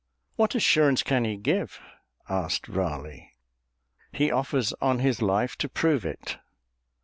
"What 0.35 0.55
assurance 0.55 1.03
can 1.03 1.25
he 1.25 1.35
give?" 1.37 1.79
asked 2.27 2.67
Raleigh. 2.67 3.33
"He 4.11 4.31
offers 4.31 4.73
on 4.81 4.97
his 4.97 5.21
life 5.21 5.55
to 5.59 5.69
prove 5.69 6.05
it." 6.07 6.39